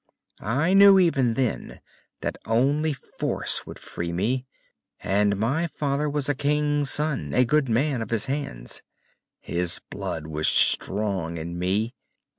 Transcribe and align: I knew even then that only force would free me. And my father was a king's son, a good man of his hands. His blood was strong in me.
I 0.39 0.73
knew 0.73 0.97
even 0.97 1.35
then 1.35 1.79
that 2.21 2.39
only 2.47 2.91
force 2.91 3.67
would 3.67 3.77
free 3.77 4.11
me. 4.11 4.47
And 5.01 5.37
my 5.37 5.67
father 5.67 6.09
was 6.09 6.27
a 6.27 6.33
king's 6.33 6.89
son, 6.89 7.35
a 7.35 7.45
good 7.45 7.69
man 7.69 8.01
of 8.01 8.09
his 8.09 8.25
hands. 8.25 8.81
His 9.41 9.79
blood 9.91 10.25
was 10.25 10.47
strong 10.47 11.37
in 11.37 11.59
me. 11.59 11.93